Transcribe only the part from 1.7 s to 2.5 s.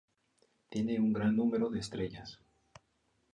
estrellas.